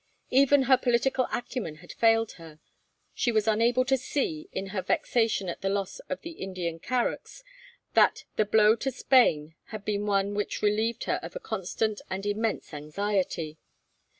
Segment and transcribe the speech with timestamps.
[0.31, 2.59] Even her political acumen had failed her;
[3.13, 7.43] she was unable to see, in her vexation at the loss of the Indian carracks,
[7.93, 12.25] that the blow to Spain had been one which relieved her of a constant and
[12.25, 13.59] immense anxiety.